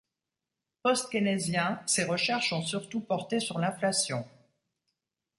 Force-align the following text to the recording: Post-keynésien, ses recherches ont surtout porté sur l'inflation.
Post-keynésien, 0.81 1.79
ses 1.85 2.05
recherches 2.05 2.53
ont 2.53 2.63
surtout 2.63 3.01
porté 3.01 3.39
sur 3.39 3.59
l'inflation. 3.59 4.27